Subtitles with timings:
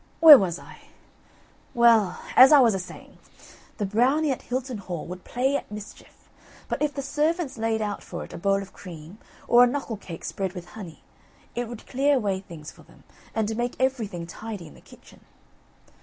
[0.19, 0.79] Where was I?
[1.75, 3.19] Well, as I was a saying,
[3.77, 6.27] the Brownie at Hilton Hall would play at mischief,
[6.67, 9.97] but if the servants laid out for it a bowl of cream, or a knuckle
[9.97, 11.03] cake spread with honey,
[11.53, 13.03] it would clear away things for them,
[13.35, 15.23] and make everything tidy in the kitchen.